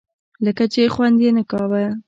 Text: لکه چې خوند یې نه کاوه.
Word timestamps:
لکه 0.45 0.63
چې 0.73 0.81
خوند 0.93 1.17
یې 1.23 1.31
نه 1.37 1.43
کاوه. 1.51 1.83